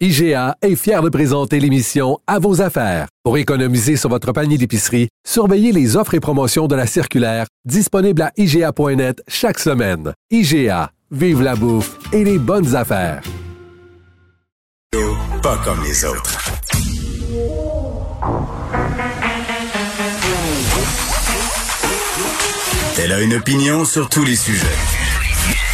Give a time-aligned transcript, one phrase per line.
[0.00, 3.06] IGA est fier de présenter l'émission À vos affaires.
[3.22, 8.22] Pour économiser sur votre panier d'épicerie, surveillez les offres et promotions de la circulaire disponible
[8.22, 10.12] à IGA.net chaque semaine.
[10.32, 13.22] IGA, vive la bouffe et les bonnes affaires.
[15.44, 16.40] Pas comme les autres.
[22.98, 24.66] Elle a une opinion sur tous les sujets.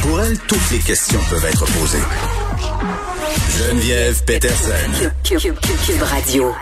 [0.00, 1.98] Pour elle, toutes les questions peuvent être posées.
[3.48, 4.72] Geneviève Peterson.
[5.24, 6.52] Cube Radio.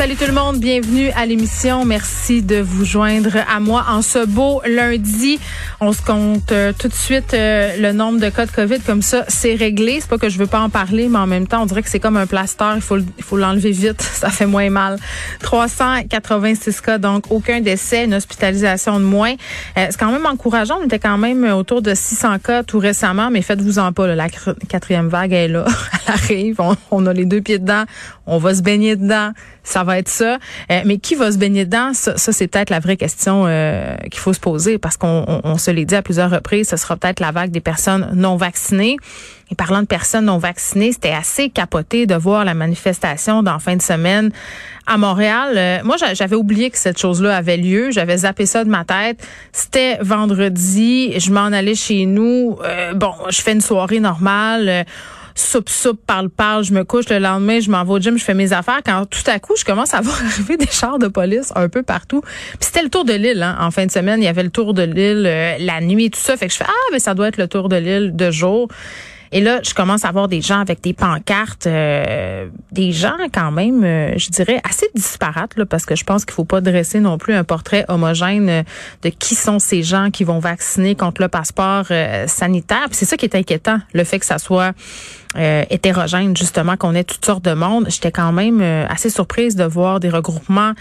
[0.00, 1.84] Salut tout le monde, bienvenue à l'émission.
[1.84, 5.38] Merci de vous joindre à moi en ce beau lundi.
[5.78, 9.02] On se compte euh, tout de suite euh, le nombre de cas de COVID comme
[9.02, 9.98] ça, c'est réglé.
[10.00, 11.90] C'est pas que je veux pas en parler, mais en même temps, on dirait que
[11.90, 12.76] c'est comme un plaster.
[12.76, 14.96] Il faut l'enlever vite, ça fait moins mal.
[15.42, 19.34] 386 cas, donc aucun décès, une hospitalisation de moins.
[19.76, 20.78] Euh, c'est quand même encourageant.
[20.80, 24.06] On était quand même autour de 600 cas tout récemment, mais faites-vous en pas.
[24.06, 24.28] Là, la
[24.66, 25.66] quatrième vague est là,
[26.58, 27.84] On, on a les deux pieds dedans.
[28.26, 30.38] On va se baigner dedans ça va être ça.
[30.70, 31.92] Euh, mais qui va se baigner dedans?
[31.94, 35.70] Ça, c'est peut-être la vraie question euh, qu'il faut se poser parce qu'on on, se
[35.70, 38.96] l'est dit à plusieurs reprises, ce sera peut-être la vague des personnes non vaccinées.
[39.50, 43.74] Et parlant de personnes non vaccinées, c'était assez capoté de voir la manifestation dans fin
[43.74, 44.30] de semaine
[44.86, 45.54] à Montréal.
[45.56, 47.90] Euh, moi, j'avais oublié que cette chose-là avait lieu.
[47.90, 49.26] J'avais zappé ça de ma tête.
[49.52, 51.18] C'était vendredi.
[51.18, 52.58] Je m'en allais chez nous.
[52.94, 54.86] bon, je fais une soirée normale
[55.34, 58.24] soupe, soupe, parle, parle, je me couche le lendemain, je m'en vais au gym, je
[58.24, 58.80] fais mes affaires.
[58.84, 61.82] Quand tout à coup, je commence à voir arriver des chars de police un peu
[61.82, 62.22] partout.
[62.22, 63.56] Puis c'était le tour de l'île, hein.
[63.60, 66.20] En fin de semaine, il y avait le tour de l'île euh, la nuit, tout
[66.20, 66.36] ça.
[66.36, 68.68] Fait que je fais, ah, ben ça doit être le tour de l'île de jour.
[69.32, 73.52] Et là, je commence à voir des gens avec des pancartes, euh, des gens quand
[73.52, 77.00] même, euh, je dirais, assez disparates, là, parce que je pense qu'il faut pas dresser
[77.00, 78.64] non plus un portrait homogène
[79.02, 81.86] de qui sont ces gens qui vont vacciner contre le passeport
[82.26, 82.86] sanitaire.
[82.86, 84.74] Puis c'est ça qui est inquiétant, le fait que ça soit
[85.36, 87.86] euh, hétérogène, justement, qu'on ait toutes sortes de monde.
[87.88, 90.72] J'étais quand même euh, assez surprise de voir des regroupements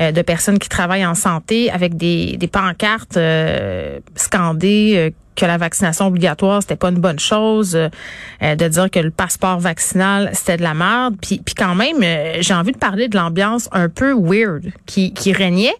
[0.00, 5.56] euh, de personnes qui travaillent en santé avec des, des pancartes euh, scandées que la
[5.56, 10.62] vaccination obligatoire c'était pas une bonne chose, de dire que le passeport vaccinal c'était de
[10.62, 12.02] la merde, puis puis quand même
[12.40, 15.74] j'ai envie de parler de l'ambiance un peu weird qui qui régnait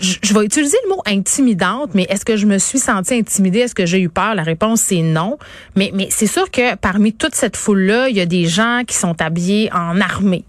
[0.00, 3.60] je, vais utiliser le mot intimidante, mais est-ce que je me suis sentie intimidée?
[3.60, 4.34] Est-ce que j'ai eu peur?
[4.34, 5.38] La réponse, c'est non.
[5.76, 8.96] Mais, mais c'est sûr que parmi toute cette foule-là, il y a des gens qui
[8.96, 10.44] sont habillés en armée.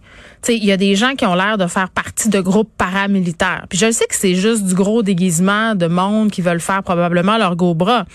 [0.47, 3.65] Il y a des gens qui ont l'air de faire partie de groupes paramilitaires.
[3.69, 7.37] Puis je sais que c'est juste du gros déguisement de monde qui veulent faire probablement
[7.37, 8.05] leur gros bras.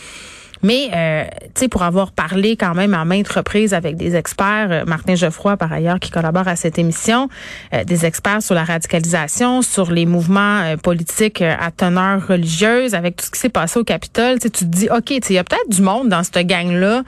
[0.64, 4.68] Mais, euh, tu sais, pour avoir parlé quand même à maintes reprises avec des experts,
[4.70, 7.28] euh, Martin Geoffroy, par ailleurs, qui collabore à cette émission,
[7.74, 13.16] euh, des experts sur la radicalisation, sur les mouvements euh, politiques à teneur religieuse, avec
[13.16, 15.68] tout ce qui s'est passé au Capitole, tu te dis, OK, il y a peut-être
[15.68, 17.02] du monde dans cette gang-là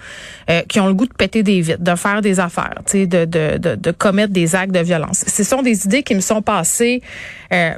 [0.69, 3.75] qui ont le goût de péter des vitres, de faire des affaires, de, de, de,
[3.75, 5.25] de commettre des actes de violence.
[5.27, 7.03] Ce sont des idées qui me sont passées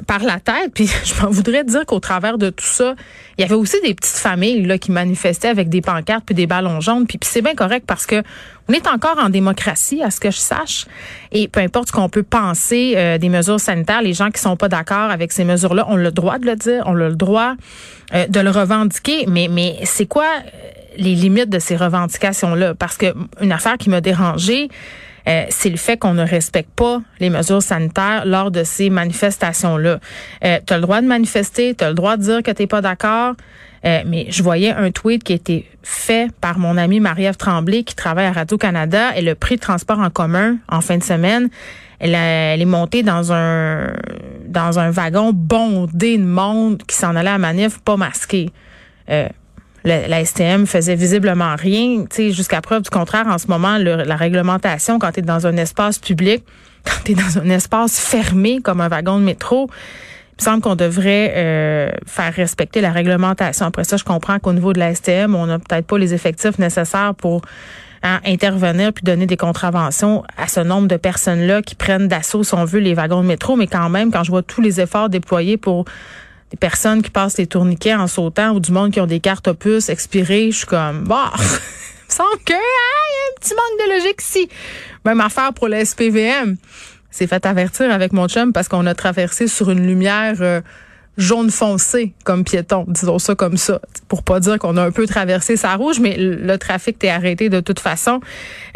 [0.05, 2.95] par la tête, puis je voudrais dire qu'au travers de tout ça,
[3.37, 6.47] il y avait aussi des petites familles là, qui manifestaient avec des pancartes puis des
[6.47, 7.07] ballons jaunes.
[7.07, 8.23] Puis, c'est bien correct parce que
[8.69, 10.85] on est encore en démocratie, à ce que je sache.
[11.31, 14.55] Et peu importe ce qu'on peut penser euh, des mesures sanitaires, les gens qui sont
[14.55, 17.55] pas d'accord avec ces mesures-là ont le droit de le dire, ont le droit
[18.13, 19.25] euh, de le revendiquer.
[19.27, 20.49] Mais, mais c'est quoi euh,
[20.97, 22.75] les limites de ces revendications-là?
[22.75, 23.07] Parce que
[23.41, 24.69] une affaire qui m'a dérangée,
[25.49, 29.99] c'est le fait qu'on ne respecte pas les mesures sanitaires lors de ces manifestations-là.
[30.43, 32.65] Euh, tu as le droit de manifester, tu as le droit de dire que tu
[32.65, 33.35] pas d'accord.
[33.85, 37.83] Euh, mais je voyais un tweet qui a été fait par mon amie Marie-Ève Tremblay
[37.83, 39.11] qui travaille à Radio-Canada.
[39.15, 41.49] Elle a pris le transport en commun en fin de semaine.
[41.99, 43.93] Elle, est montée dans un
[44.47, 48.51] dans un wagon bondé de monde qui s'en allait à manif pas masqué.
[49.09, 49.27] Euh,
[49.83, 52.05] la, STM faisait visiblement rien.
[52.17, 55.99] Jusqu'à preuve du contraire, en ce moment, la réglementation, quand tu es dans un espace
[55.99, 56.43] public,
[56.85, 59.69] quand tu es dans un espace fermé comme un wagon de métro,
[60.39, 63.65] il me semble qu'on devrait euh, faire respecter la réglementation.
[63.65, 66.57] Après ça, je comprends qu'au niveau de la STM, on n'a peut-être pas les effectifs
[66.59, 67.41] nécessaires pour
[68.03, 72.53] hein, intervenir puis donner des contraventions à ce nombre de personnes-là qui prennent d'assaut, si
[72.53, 73.57] on veut, les wagons de métro.
[73.57, 75.83] Mais quand même, quand je vois tous les efforts déployés pour
[76.51, 79.49] des personnes qui passent les tourniquets en sautant ou du monde qui ont des cartes
[79.49, 81.33] opus expirées, je suis comme, bah,
[82.07, 84.49] semble que, ah, y a un petit manque de logique ici.
[85.03, 86.55] Même affaire pour le SPVM.
[87.11, 90.61] C'est fait avertir avec mon chum parce qu'on a traversé sur une lumière, euh,
[91.17, 95.05] jaune foncé comme piéton, disons ça comme ça, pour pas dire qu'on a un peu
[95.05, 98.21] traversé sa rouge, mais le trafic t'est arrêté de toute façon.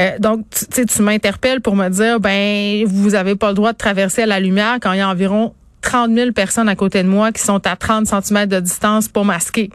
[0.01, 3.77] Euh, donc, tu tu m'interpelles pour me dire, ben, vous avez pas le droit de
[3.77, 7.07] traverser à la lumière quand il y a environ 30 000 personnes à côté de
[7.07, 9.69] moi qui sont à 30 cm de distance pour masquer.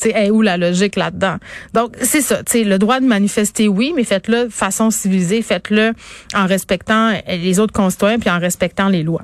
[0.00, 1.36] Tu où la logique là-dedans?
[1.72, 2.40] Donc, c'est ça.
[2.52, 5.92] Le droit de manifester, oui, mais faites-le de façon civilisée, faites-le
[6.34, 9.22] en respectant les autres concitoyens puis en respectant les lois.